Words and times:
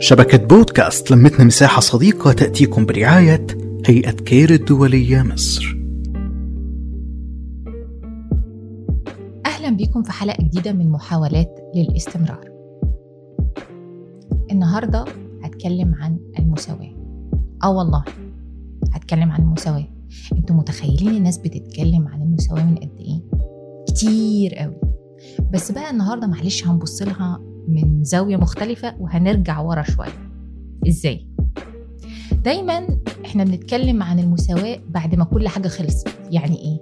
شبكة 0.00 0.38
بودكاست 0.38 1.10
لمتنا 1.10 1.44
مساحة 1.44 1.80
صديقة 1.80 2.32
تأتيكم 2.32 2.86
برعاية 2.86 3.46
هيئة 3.86 4.10
كير 4.10 4.50
الدولية 4.50 5.22
مصر. 5.22 5.76
أهلا 9.46 9.76
بكم 9.76 10.02
في 10.02 10.12
حلقة 10.12 10.44
جديدة 10.44 10.72
من 10.72 10.90
محاولات 10.90 11.60
للاستمرار. 11.74 12.50
النهاردة 14.50 15.04
هتكلم 15.42 15.94
عن 15.94 16.18
المساواة. 16.38 16.94
آه 17.64 17.76
والله 17.76 18.04
هتكلم 18.92 19.30
عن 19.32 19.40
المساواة. 19.40 19.88
أنتوا 20.32 20.56
متخيلين 20.56 21.16
الناس 21.16 21.38
بتتكلم 21.38 22.08
عن 22.08 22.22
المساواة 22.22 22.64
من 22.64 22.76
قد 22.76 22.98
إيه؟ 22.98 23.22
كتير 23.88 24.54
قوي. 24.54 24.97
بس 25.52 25.72
بقى 25.72 25.90
النهاردة 25.90 26.26
معلش 26.26 26.66
هنبص 26.66 27.02
لها 27.02 27.40
من 27.68 28.04
زاوية 28.04 28.36
مختلفة 28.36 28.94
وهنرجع 29.00 29.60
ورا 29.60 29.82
شوية. 29.82 30.30
إزاي؟ 30.88 31.28
دايما 32.44 32.86
إحنا 33.24 33.44
بنتكلم 33.44 34.02
عن 34.02 34.18
المساواة 34.18 34.78
بعد 34.88 35.14
ما 35.14 35.24
كل 35.24 35.48
حاجة 35.48 35.68
خلصت. 35.68 36.08
يعني 36.30 36.56
إيه؟ 36.56 36.80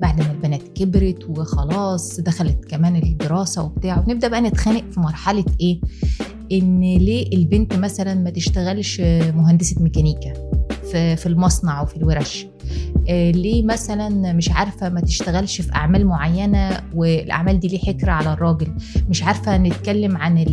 بعد 0.00 0.20
ما 0.20 0.30
البنات 0.32 0.62
كبرت 0.62 1.24
وخلاص 1.28 2.20
دخلت 2.20 2.64
كمان 2.64 2.96
الدراسة 2.96 3.62
وبتاع. 3.62 4.04
ونبدأ 4.08 4.28
بقى 4.28 4.40
نتخانق 4.40 4.90
في 4.90 5.00
مرحلة 5.00 5.44
إيه؟ 5.60 5.80
إن 6.52 6.80
ليه 6.80 7.36
البنت 7.36 7.74
مثلا 7.74 8.14
ما 8.14 8.30
تشتغلش 8.30 9.00
مهندسة 9.34 9.82
ميكانيكا 9.82 10.32
في 10.90 11.16
في 11.16 11.26
المصنع 11.26 11.82
وفي 11.82 11.96
الورش؟ 11.96 12.46
ليه 13.08 13.62
مثلا 13.64 14.32
مش 14.32 14.50
عارفة 14.50 14.88
ما 14.88 15.00
تشتغلش 15.00 15.60
في 15.60 15.74
أعمال 15.74 16.06
معينة 16.06 16.80
والأعمال 16.94 17.60
دي 17.60 17.68
ليه 17.68 17.78
حكر 17.78 18.10
على 18.10 18.32
الراجل؟ 18.32 18.66
مش 19.08 19.22
عارفة 19.22 19.56
نتكلم 19.58 20.16
عن 20.16 20.44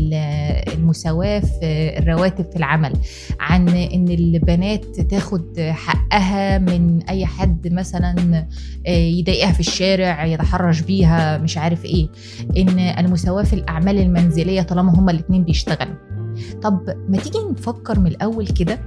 المساواة 0.73 1.39
في 1.39 1.98
الرواتب 1.99 2.45
في 2.52 2.56
العمل 2.56 2.94
عن 3.39 3.69
إن 3.69 4.08
البنات 4.09 4.86
تاخد 4.86 5.59
حقها 5.59 6.58
من 6.58 7.02
أي 7.09 7.25
حد 7.25 7.67
مثلا 7.73 8.45
آه، 8.88 8.89
يضايقها 8.89 9.52
في 9.52 9.59
الشارع 9.59 10.25
يتحرش 10.25 10.81
بيها 10.81 11.38
مش 11.38 11.58
عارف 11.58 11.86
إيه. 11.86 12.08
إن 12.58 12.80
المساواة 12.80 13.44
في 13.44 13.53
الأعمال 13.53 13.97
المنزلية 13.97 14.61
طالما 14.61 15.00
هما 15.00 15.11
الاتنين 15.11 15.44
بيشتغلوا. 15.44 15.95
طب 16.61 16.80
ما 17.09 17.17
تيجي 17.17 17.38
نفكر 17.52 18.00
من 18.00 18.08
الأول 18.08 18.47
كده 18.47 18.80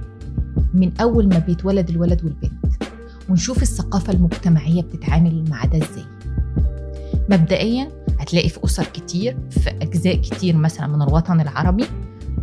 من 0.73 0.91
أول 1.01 1.27
ما 1.29 1.39
بيتولد 1.39 1.89
الولد 1.89 2.23
والبنت. 2.23 2.62
ونشوف 3.29 3.61
الثقافة 3.61 4.13
المجتمعية 4.13 4.81
بتتعامل 4.81 5.45
مع 5.49 5.65
ده 5.65 5.77
إزاي. 5.77 6.05
مبدئيا 7.29 7.91
هتلاقي 8.19 8.49
في 8.49 8.65
أسر 8.65 8.83
كتير 8.83 9.37
في 9.49 9.69
أجزاء 9.69 10.15
كتير 10.15 10.55
مثلا 10.55 10.87
من 10.87 11.01
الوطن 11.01 11.41
العربي 11.41 11.85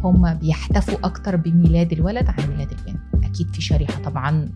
هم 0.05 0.35
بيحتفوا 0.35 0.99
أكتر 1.05 1.37
بميلاد 1.37 1.93
الولد 1.93 2.27
عن 2.29 2.51
ميلاد 2.51 2.69
البنت. 2.71 3.25
أكيد 3.25 3.55
في 3.55 3.63
شريحة 3.63 4.03
طبعا 4.03 4.49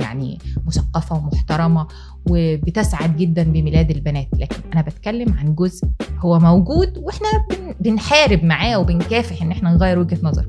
يعني 0.00 0.38
مثقفة 0.66 1.16
ومحترمة 1.16 1.86
وبتسعد 2.30 3.16
جدا 3.16 3.42
بميلاد 3.42 3.90
البنات 3.90 4.28
لكن 4.38 4.56
أنا 4.72 4.82
بتكلم 4.82 5.32
عن 5.38 5.54
جزء 5.54 5.88
هو 6.18 6.38
موجود 6.38 6.98
وإحنا 6.98 7.28
بنحارب 7.80 8.44
معاه 8.44 8.78
وبنكافح 8.78 9.42
إن 9.42 9.50
إحنا 9.50 9.74
نغير 9.74 9.98
وجهة 9.98 10.18
نظر. 10.22 10.46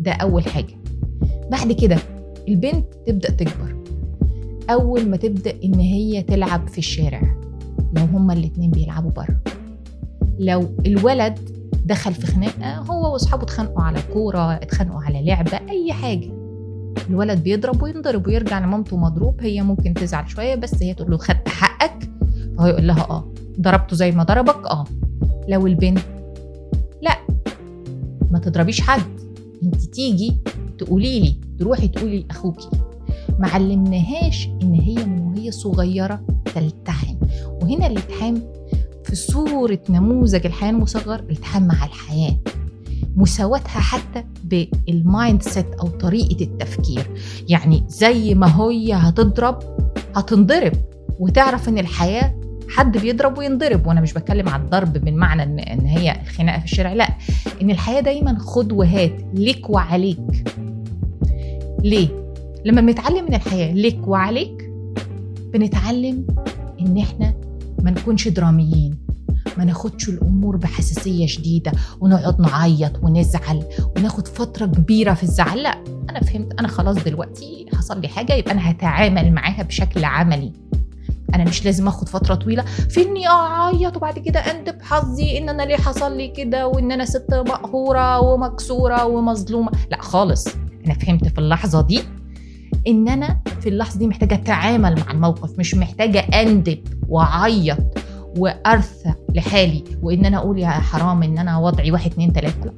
ده 0.00 0.12
أول 0.12 0.44
حاجة. 0.48 0.74
بعد 1.50 1.72
كده 1.72 1.98
البنت 2.48 2.86
تبدأ 3.06 3.30
تكبر. 3.30 3.76
أول 4.70 5.08
ما 5.08 5.16
تبدأ 5.16 5.54
إن 5.64 5.74
هي 5.74 6.22
تلعب 6.22 6.68
في 6.68 6.78
الشارع 6.78 7.36
لو 7.96 8.02
هما 8.02 8.32
الاتنين 8.32 8.70
بيلعبوا 8.70 9.10
بره. 9.10 9.40
لو 10.38 10.68
الولد 10.86 11.38
دخل 11.84 12.14
في 12.14 12.26
خناقة 12.26 12.74
هو 12.74 13.12
وأصحابه 13.12 13.42
اتخانقوا 13.42 13.82
على 13.82 13.98
كورة 14.12 14.54
اتخانقوا 14.54 15.00
على 15.00 15.24
لعبة 15.24 15.60
أي 15.70 15.92
حاجة. 15.92 16.30
الولد 17.10 17.42
بيضرب 17.42 17.82
وينضرب 17.82 18.26
ويرجع 18.26 18.58
لمامته 18.58 18.96
مضروب 18.96 19.40
هي 19.40 19.62
ممكن 19.62 19.94
تزعل 19.94 20.30
شوية 20.30 20.54
بس 20.54 20.82
هي 20.82 20.94
تقول 20.94 21.10
له 21.10 21.16
خدت 21.16 21.48
حقك. 21.48 22.10
فهو 22.58 22.66
يقول 22.66 22.86
لها 22.86 23.06
آه. 23.10 23.32
ضربته 23.60 23.96
زي 23.96 24.10
ما 24.12 24.22
ضربك؟ 24.22 24.66
آه. 24.66 24.84
لو 25.48 25.66
البنت 25.66 25.98
لا. 27.02 27.16
ما 28.30 28.38
تضربيش 28.38 28.80
حد. 28.80 29.02
أنت 29.62 29.82
تيجي 29.82 30.36
تقولي 30.78 31.20
لي. 31.20 31.47
تروحي 31.58 31.88
تقولي 31.88 32.18
لأخوكي 32.28 32.68
ما 33.38 33.48
علمناهاش 33.48 34.48
إن 34.62 34.74
هي 34.74 35.04
من 35.04 35.20
وهي 35.20 35.50
صغيرة 35.50 36.20
تلتحم. 36.54 37.16
وهنا 37.62 37.86
الالتحام 37.86 38.42
في 39.04 39.16
صورة 39.16 39.78
نموذج 39.90 40.46
الحياة 40.46 40.70
المصغر 40.70 41.20
التحام 41.30 41.66
مع 41.66 41.84
الحياة 41.84 42.36
مساواتها 43.16 43.80
حتى 43.80 44.24
بال 44.44 44.77
mind 44.77 45.42
set 45.42 45.66
أو 45.80 45.86
طريقة 45.86 46.44
التفكير. 46.44 47.10
يعني 47.48 47.84
زي 47.88 48.34
ما 48.34 48.60
هي 48.60 48.92
هتضرب 48.92 49.58
هتنضرب 50.16 50.72
وتعرف 51.18 51.68
إن 51.68 51.78
الحياة 51.78 52.34
حد 52.70 52.98
بيضرب 52.98 53.38
وينضرب 53.38 53.86
وأنا 53.86 54.00
مش 54.00 54.12
بتكلم 54.12 54.48
عن 54.48 54.62
الضرب 54.62 54.92
بالمعنى 54.92 55.42
إن 55.72 55.86
هي 55.86 56.20
الخناقه 56.22 56.58
في 56.58 56.64
الشارع 56.64 56.92
لأ 56.92 57.08
إن 57.62 57.70
الحياة 57.70 58.00
دايما 58.00 58.38
خد 58.38 58.72
وهات 58.72 59.12
ليك 59.34 59.70
وعليك. 59.70 60.18
ليه؟ 61.84 62.08
لما 62.64 62.80
بنتعلم 62.80 63.24
من 63.24 63.34
الحياة 63.34 63.72
ليك 63.72 64.08
وعليك 64.08 64.70
بنتعلم 65.52 66.26
إن 66.80 66.98
إحنا 66.98 67.34
ما 67.82 67.90
نكونش 67.90 68.28
دراميين 68.28 68.98
ما 69.58 69.64
ناخدش 69.64 70.08
الأمور 70.08 70.56
بحساسية 70.56 71.26
شديدة 71.26 71.72
ونقعد 72.00 72.40
نعيط 72.40 72.92
ونزعل 73.04 73.62
وناخد 73.96 74.28
فترة 74.28 74.66
كبيرة 74.66 75.14
في 75.14 75.22
الزعل 75.22 75.62
لا 75.62 75.78
أنا 76.10 76.20
فهمت 76.20 76.52
أنا 76.60 76.68
خلاص 76.68 76.96
دلوقتي 76.96 77.66
حصل 77.74 78.00
لي 78.00 78.08
حاجة 78.08 78.32
يبقى 78.32 78.52
أنا 78.52 78.70
هتعامل 78.70 79.32
معاها 79.32 79.62
بشكل 79.62 80.04
عملي. 80.04 80.52
أنا 81.34 81.44
مش 81.44 81.64
لازم 81.64 81.88
آخد 81.88 82.08
فترة 82.08 82.34
طويلة 82.34 82.62
في 82.62 83.02
إني 83.02 83.28
أعيط 83.28 83.96
وبعد 83.96 84.18
كده 84.18 84.40
أندب 84.40 84.82
حظي 84.82 85.38
إن 85.38 85.48
أنا 85.48 85.62
ليه 85.62 85.76
حصل 85.76 86.16
لي 86.16 86.28
كده 86.28 86.66
وإن 86.68 86.92
أنا 86.92 87.04
ست 87.04 87.34
مقهورة 87.34 88.20
ومكسورة 88.20 89.04
ومظلومة 89.06 89.70
لا 89.90 90.02
خالص. 90.02 90.48
أنا 90.90 90.98
فهمت 90.98 91.28
في 91.28 91.38
اللحظة 91.38 91.80
دي 91.80 92.00
إن 92.86 93.08
أنا 93.08 93.40
في 93.60 93.68
اللحظة 93.68 93.98
دي 93.98 94.06
محتاجة 94.06 94.34
أتعامل 94.34 95.00
مع 95.00 95.10
الموقف 95.10 95.58
مش 95.58 95.74
محتاجة 95.74 96.18
أندب 96.18 96.78
وأعيط 97.08 97.78
وأرثى 98.38 99.14
لحالي 99.34 99.84
وإن 100.02 100.24
أنا 100.24 100.36
أقول 100.36 100.58
يا 100.58 100.68
حرام 100.68 101.22
إن 101.22 101.38
أنا 101.38 101.58
وضعي 101.58 101.92
واحد 101.92 102.10
اتنين 102.10 102.32
تلاتة 102.32 102.64
لأ. 102.64 102.72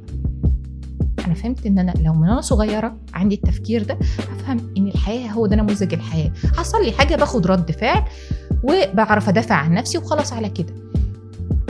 أنا 1.26 1.34
فهمت 1.34 1.66
إن 1.66 1.78
أنا 1.78 1.94
لو 2.00 2.14
من 2.14 2.28
أنا 2.28 2.40
صغيرة 2.40 2.96
عندي 3.14 3.34
التفكير 3.34 3.82
ده 3.82 3.98
افهم 4.18 4.58
إن 4.76 4.86
الحياة 4.86 5.28
هو 5.28 5.46
ده 5.46 5.56
نموذج 5.56 5.94
الحياة. 5.94 6.32
حصل 6.56 6.84
لي 6.84 6.92
حاجة 6.92 7.16
باخد 7.16 7.46
رد 7.46 7.70
فعل 7.70 8.02
وبعرف 8.62 9.28
أدافع 9.28 9.54
عن 9.54 9.74
نفسي 9.74 9.98
وخلاص 9.98 10.32
على 10.32 10.48
كده. 10.48 10.74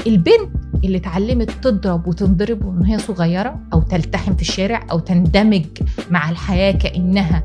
البنت 0.07 0.51
اللي 0.85 0.97
اتعلمت 0.97 1.51
تضرب 1.51 2.07
وتنضرب 2.07 2.65
وإن 2.65 2.85
هي 2.85 2.99
صغيرة 2.99 3.61
أو 3.73 3.83
تلتحم 3.83 4.35
في 4.35 4.43
الشارع 4.43 4.87
أو 4.91 4.99
تندمج 4.99 5.67
مع 6.11 6.31
الحياة 6.31 6.73
كأنها 6.73 7.43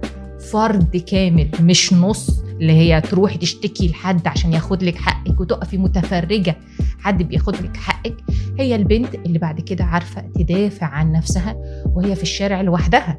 فرد 0.51 0.97
كامل 0.97 1.49
مش 1.61 1.93
نص 1.93 2.39
اللي 2.61 2.73
هي 2.73 3.01
تروحي 3.01 3.37
تشتكي 3.37 3.87
لحد 3.87 4.27
عشان 4.27 4.53
ياخد 4.53 4.83
لك 4.83 4.95
حقك 4.95 5.39
وتقفي 5.39 5.77
متفرجة 5.77 6.55
حد 6.99 7.23
بياخد 7.23 7.55
لك 7.55 7.77
حقك. 7.77 8.15
هي 8.59 8.75
البنت 8.75 9.15
اللي 9.15 9.39
بعد 9.39 9.61
كده 9.61 9.83
عارفة 9.83 10.21
تدافع 10.21 10.87
عن 10.87 11.11
نفسها 11.11 11.55
وهي 11.85 12.15
في 12.15 12.23
الشارع 12.23 12.61
لوحدها. 12.61 13.17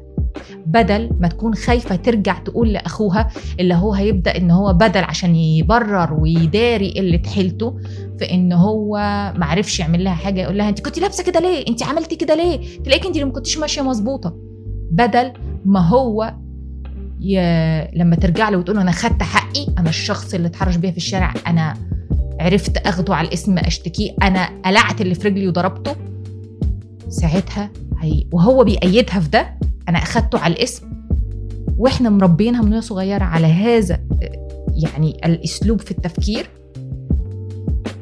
بدل 0.65 1.09
ما 1.19 1.27
تكون 1.27 1.55
خايفة 1.55 1.95
ترجع 1.95 2.39
تقول 2.39 2.73
لأخوها 2.73 3.27
اللي 3.59 3.73
هو 3.73 3.93
هيبدأ 3.93 4.37
إن 4.37 4.51
هو 4.51 4.73
بدل 4.73 5.03
عشان 5.03 5.35
يبرر 5.35 6.13
ويداري 6.13 6.93
اللي 6.97 7.21
حيلته 7.35 7.77
في 8.19 8.31
إن 8.31 8.53
هو 8.53 8.97
ما 9.37 9.45
عرفش 9.45 9.79
يعمل 9.79 10.03
لها 10.03 10.13
حاجة 10.13 10.41
يقول 10.41 10.57
لها 10.57 10.69
أنت 10.69 10.81
كنت 10.81 10.99
لابسة 10.99 11.23
كده 11.23 11.39
ليه؟ 11.39 11.65
أنت 11.67 11.83
عملتي 11.83 12.15
كده 12.15 12.35
ليه؟ 12.35 12.79
تلاقيك 12.83 13.05
أنت 13.05 13.15
اللي 13.15 13.25
ما 13.25 13.31
كنتش 13.31 13.57
ماشية 13.57 13.81
مظبوطة. 13.81 14.35
بدل 14.91 15.33
ما 15.65 15.87
هو 15.87 16.33
يا 17.21 17.89
لما 17.95 18.15
ترجع 18.15 18.49
له 18.49 18.57
وتقول 18.57 18.79
أنا 18.79 18.91
خدت 18.91 19.23
حقي 19.23 19.67
أنا 19.77 19.89
الشخص 19.89 20.33
اللي 20.33 20.47
اتحرش 20.47 20.75
بيا 20.75 20.91
في 20.91 20.97
الشارع 20.97 21.33
أنا 21.47 21.73
عرفت 22.39 22.77
أخده 22.77 23.15
على 23.15 23.27
الاسم 23.27 23.57
أشتكيه 23.57 24.11
أنا 24.23 24.49
قلعت 24.65 25.01
اللي 25.01 25.15
في 25.15 25.27
رجلي 25.27 25.47
وضربته 25.47 25.95
ساعتها 27.09 27.69
هي 27.99 28.23
وهو 28.31 28.63
بيأيدها 28.63 29.19
في 29.19 29.29
ده 29.29 29.56
أنا 29.89 29.97
أخدته 29.97 30.39
على 30.39 30.53
الاسم. 30.53 30.85
وإحنا 31.77 32.09
مربينها 32.09 32.61
من 32.61 32.71
وهي 32.71 32.81
صغيرة 32.81 33.23
على 33.23 33.47
هذا 33.47 33.99
يعني 34.83 35.17
الأسلوب 35.25 35.81
في 35.81 35.91
التفكير. 35.91 36.49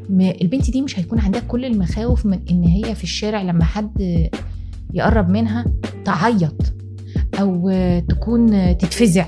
البنت 0.09 0.71
دي 0.71 0.81
مش 0.81 0.99
هيكون 0.99 1.19
عندها 1.19 1.41
كل 1.41 1.65
المخاوف 1.65 2.25
من 2.25 2.39
إن 2.51 2.63
هي 2.63 2.95
في 2.95 3.03
الشارع 3.03 3.41
لما 3.41 3.63
حد 3.63 4.27
يقرب 4.93 5.29
منها 5.29 5.65
تعيط 6.05 6.73
أو 7.39 7.71
تكون 8.09 8.77
تتفزع 8.77 9.25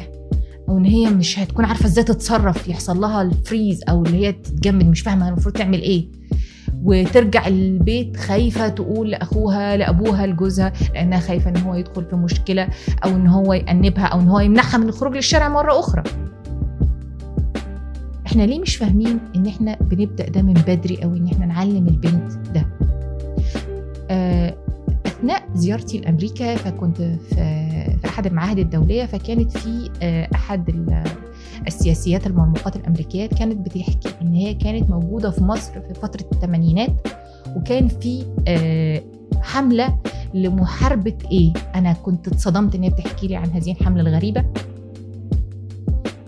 أو 0.70 0.78
إن 0.78 0.86
هي 0.86 1.10
مش 1.10 1.40
هتكون 1.40 1.66
عارفة 1.66 1.86
إزاي 1.86 2.04
تتصرف 2.04 2.68
يحصل 2.68 3.02
لها 3.02 3.22
الفريز 3.22 3.82
أو 3.90 4.04
اللي 4.04 4.18
هي 4.28 4.32
تتجمد 4.32 4.86
مش 4.86 5.02
فاهمة 5.02 5.30
المفروض 5.30 5.56
تعمل 5.56 5.82
إيه. 5.82 6.08
وترجع 6.84 7.48
البيت 7.48 8.18
خايفة 8.18 8.68
تقول 8.68 9.12
لأخوها 9.12 9.78
لأبوها 9.78 10.26
لجوزها 10.28 10.74
لأنها 10.94 11.20
خايفة 11.20 11.50
إن 11.50 11.58
هو 11.58 11.76
يدخل 11.76 12.06
في 12.06 12.16
مشكلة 12.16 12.68
أو 13.06 13.10
إن 13.10 13.28
هو 13.28 13.54
يأنبها 13.54 14.06
أو 14.06 14.20
إن 14.20 14.28
هو 14.28 14.40
يمنعها 14.40 14.78
من 14.78 14.90
الخروج 14.90 15.16
للشارع 15.16 15.50
مرة 15.50 15.80
أخرى. 15.80 16.04
إحنا 18.28 18.44
ليه 18.44 18.60
مش 18.60 18.76
فاهمين 18.76 19.20
إن 19.36 19.48
إحنا 19.48 19.76
بنبدأ 19.82 20.30
ده 20.30 20.42
من 20.42 20.54
بدري 20.54 20.98
قوي 21.02 21.18
إن 21.18 21.28
إحنا 21.28 21.46
نعلم 21.46 21.88
البنت 21.88 22.32
ده؟ 22.56 22.66
آه، 24.10 24.56
أثناء 25.20 25.44
زيارتي 25.56 25.98
لأمريكا 25.98 26.56
فكنت 26.56 26.98
في 26.98 27.18
في 28.02 28.06
أحد 28.06 28.26
المعاهد 28.26 28.60
الدولية 28.60 29.06
فكانت 29.06 29.58
في 29.58 29.90
آه، 30.02 30.28
أحد 30.36 30.70
ال- 30.70 31.04
السياسيات 31.68 32.28
المرموقات 32.28 32.76
الأمريكية 32.76 33.26
كانت 33.26 33.58
بتحكي 33.66 34.10
إن 34.22 34.34
هي 34.34 34.54
كانت 34.54 34.90
موجودة 34.90 35.32
في 35.32 35.44
مصر 35.44 35.72
في 35.82 35.94
فترة 35.94 36.26
الثمانينات 36.34 37.08
وكان 37.56 37.88
في 37.88 38.24
آه، 38.48 39.02
حملة 39.42 39.98
لمحاربة 40.34 41.14
إيه؟ 41.32 41.54
أنا 41.76 41.94
كنت 41.94 42.28
اتصدمت 42.28 42.76
إن 42.76 42.84
هي 42.84 42.90
بتحكي 42.90 43.28
لي 43.28 43.36
عن 43.36 43.50
هذه 43.50 43.72
الحملة 43.72 44.02
الغريبة. 44.02 44.46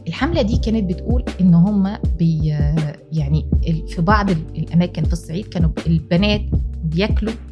الحملة 0.08 0.42
دي 0.42 0.58
كانت 0.58 0.90
بتقول 0.90 1.24
إن 1.42 1.54
هم 1.54 1.98
بي 2.20 2.48
يعني 3.12 3.46
ال- 3.68 3.88
في 3.88 4.02
بعض 4.02 4.30
ال- 4.32 4.44
الأماكن 4.58 5.04
في 5.04 5.14
الصعيد 5.14 5.46
كانوا 5.46 5.70
البنات 5.88 6.42
بياكلوا 6.84 7.34
آه، 7.34 7.49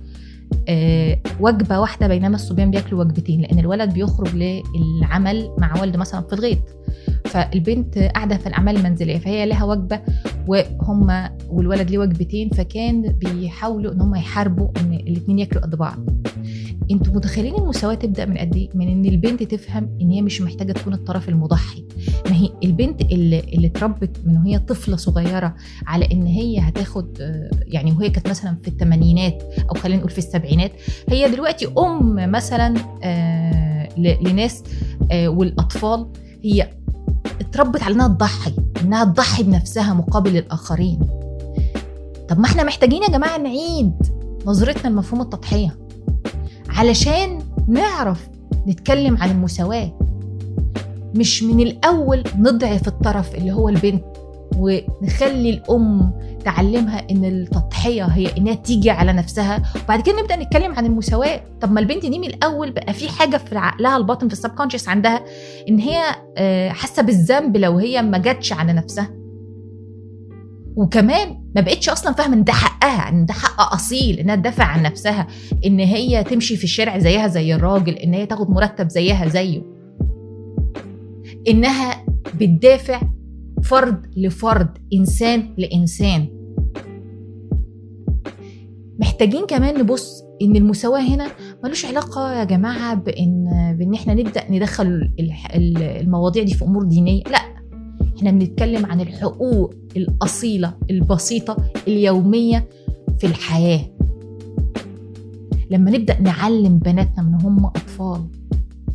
وجبة 1.39 1.79
واحدة 1.79 2.07
بينما 2.07 2.35
الصبيان 2.35 2.71
بياكلوا 2.71 3.03
وجبتين 3.03 3.41
لأن 3.41 3.59
الولد 3.59 3.93
بيخرج 3.93 4.35
للعمل 4.35 5.49
مع 5.57 5.81
والده 5.81 5.97
مثلا 5.99 6.21
في 6.21 6.33
الغيط. 6.33 6.59
فالبنت 7.25 7.97
قاعدة 7.97 8.37
في 8.37 8.47
الأعمال 8.47 8.77
المنزلية 8.77 9.17
فهي 9.17 9.45
لها 9.45 9.63
وجبة 9.63 9.99
وهم 10.47 11.29
والولد 11.49 11.89
ليه 11.89 11.97
وجبتين 11.97 12.49
فكان 12.49 13.01
بيحاولوا 13.01 13.93
إن 13.93 14.01
هم 14.01 14.15
يحاربوا 14.15 14.67
إن 14.81 14.93
الاثنين 14.93 15.39
ياكلوا 15.39 15.63
قد 15.63 15.75
بعض. 15.75 15.99
أنتوا 16.91 17.13
متخيلين 17.13 17.55
المساواة 17.55 17.95
تبدأ 17.95 18.25
من 18.25 18.38
قد 18.38 18.55
إيه؟ 18.55 18.69
من 18.73 18.88
إن 18.88 19.05
البنت 19.05 19.44
تفهم 19.44 19.97
إن 20.01 20.11
هي 20.11 20.21
مش 20.21 20.41
محتاجة 20.41 20.71
تكون 20.71 20.94
الطرف 20.94 21.29
المضحي. 21.29 21.85
ما 22.25 22.35
هي 22.35 22.49
البنت 22.63 23.01
اللي, 23.01 23.39
اللي 23.39 23.67
اتربت 23.67 24.17
من 24.25 24.38
وهي 24.38 24.59
طفلة 24.59 24.95
صغيرة 24.95 25.55
على 25.88 26.07
إن 26.11 26.23
هي 26.25 26.59
هتاخد 26.59 27.17
آه، 27.21 27.49
يعني 27.67 27.91
وهي 27.91 28.09
كانت 28.09 28.29
مثلا 28.29 28.57
في 28.61 28.67
الثمانينات 28.67 29.44
أو 29.69 29.75
خلينا 29.75 29.99
نقول 29.99 30.11
في 30.11 30.17
السبعينات 30.17 30.71
هي 31.09 31.29
دلوقتي 31.31 31.67
أم 31.77 32.31
مثلا 32.31 32.73
آه، 33.03 33.89
لناس 33.97 34.63
آه، 35.11 35.27
والأطفال 35.27 36.07
هي 36.43 36.69
اتربت 37.41 37.83
على 37.83 37.93
إنها 37.95 38.07
تضحي 38.07 38.53
إنها 38.81 39.03
تضحي 39.03 39.43
بنفسها 39.43 39.93
مقابل 39.93 40.38
الآخرين. 40.38 41.00
طب 42.29 42.39
ما 42.39 42.45
إحنا 42.45 42.63
محتاجين 42.63 43.03
يا 43.03 43.09
جماعة 43.09 43.38
نعيد 43.38 43.93
نظرتنا 44.45 44.89
لمفهوم 44.89 45.21
التضحية. 45.21 45.87
علشان 46.77 47.39
نعرف 47.68 48.27
نتكلم 48.68 49.18
عن 49.18 49.31
المساواة. 49.31 49.91
مش 51.15 51.44
من 51.44 51.59
الأول 51.59 52.24
نضعف 52.38 52.88
الطرف 52.88 53.35
اللي 53.35 53.51
هو 53.51 53.69
البنت 53.69 54.03
ونخلي 54.57 55.50
الأم 55.50 56.12
تعلمها 56.45 57.07
إن 57.12 57.25
التضحية 57.25 58.03
هي 58.03 58.38
إنها 58.38 58.53
تيجي 58.53 58.89
على 58.89 59.13
نفسها 59.13 59.63
وبعد 59.83 60.01
كده 60.01 60.21
نبدأ 60.21 60.35
نتكلم 60.35 60.74
عن 60.75 60.85
المساواة. 60.85 61.41
طب 61.62 61.71
ما 61.71 61.79
البنت 61.79 62.06
دي 62.06 62.19
من 62.19 62.27
الأول 62.27 62.71
بقى 62.71 62.94
في 62.94 63.09
حاجة 63.09 63.38
في 63.38 63.57
عقلها 63.57 63.97
الباطن 63.97 64.27
في 64.27 64.33
السبكونشس 64.33 64.89
عندها 64.89 65.21
إن 65.69 65.79
هي 65.79 66.01
آه، 66.38 66.69
حاسة 66.69 67.01
بالذنب 67.03 67.57
لو 67.57 67.77
هي 67.77 68.01
ما 68.01 68.18
جاتش 68.18 68.53
على 68.53 68.74
نفسها. 68.74 69.09
وكمان 70.75 71.39
ما 71.57 71.62
بقتش 71.62 71.89
أصلا 71.89 72.13
فاهمة 72.13 72.33
إن 72.36 72.44
ده 72.44 72.54
حقها 72.54 73.09
إن 73.09 73.25
ده 73.25 73.33
حق 73.33 73.74
أصيل 73.74 74.19
إنها 74.19 74.36
تدافع 74.36 74.63
عن 74.63 74.83
نفسها 74.83 75.27
إن 75.65 75.80
هي 75.80 76.24
تمشي 76.24 76.57
في 76.57 76.63
الشارع 76.63 76.98
زيها 76.98 77.27
زي 77.27 77.56
الراجل 77.56 77.94
إن 77.94 78.13
هي 78.13 78.25
تاخد 78.25 78.50
مرتب 78.50 78.89
زيها 78.89 79.27
زيه. 79.27 79.62
إنها 81.48 82.06
بتدافع 82.39 83.01
فرد 83.63 84.06
لفرد 84.18 84.77
إنسان 84.94 85.54
لإنسان. 85.57 86.27
محتاجين 89.00 89.45
كمان 89.45 89.80
نبص 89.80 90.24
إن 90.42 90.56
المساواة 90.56 91.01
هنا 91.01 91.27
ملوش 91.63 91.86
علاقة 91.86 92.33
يا 92.33 92.44
جماعة 92.44 92.94
بإن 92.95 93.45
بإن 93.80 93.94
إحنا 93.94 94.13
نبدأ 94.13 94.51
ندخل 94.51 95.12
المواضيع 96.00 96.44
دي 96.44 96.53
في 96.53 96.65
أمور 96.65 96.83
دينية 96.83 97.24
لأ. 97.24 97.46
إحنا 98.17 98.31
بنتكلم 98.31 98.85
عن 98.85 99.01
الحقوق 99.01 99.73
الأصيلة 99.97 100.73
البسيطة 100.89 101.57
اليومية 101.87 102.69
في 103.19 103.27
الحياة. 103.27 103.85
لما 105.71 105.91
نبدأ 105.91 106.21
نعلم 106.21 106.77
بناتنا 106.77 107.23
من 107.23 107.33
هم 107.41 107.65
أطفال 107.65 108.25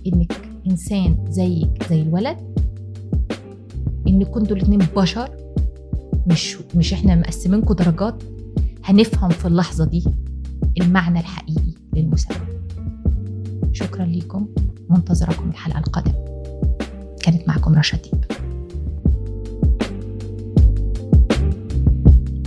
إنك 0.07 0.33
إنسان 0.71 1.17
زيك 1.31 1.87
زي 1.91 2.03
الولد 2.03 2.37
إن 4.09 4.25
كنتوا 4.25 4.57
الاتنين 4.57 4.79
بشر 4.97 5.29
مش 6.27 6.57
مش 6.75 6.93
إحنا 6.93 7.15
مقسمينكم 7.15 7.75
درجات 7.75 8.23
هنفهم 8.85 9.31
في 9.31 9.49
اللحظة 9.49 9.85
دي 9.85 10.05
المعنى 10.81 11.21
الحقيقي 11.21 11.73
للمساواة. 11.97 12.41
شكرا 13.73 14.05
لكم 14.07 14.47
منتظركم 14.91 15.49
الحلقة 15.51 15.79
القادمة. 15.79 16.15
كانت 17.23 17.49
معكم 17.49 17.75
رشا 17.75 17.97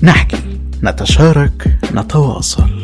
نحكي. 0.06 0.38
نتشارك 0.84 1.80
نتواصل. 1.94 2.75